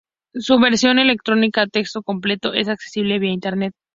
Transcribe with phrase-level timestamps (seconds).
[0.33, 3.73] Su versión electrónica a texto completo es accesible vía internet.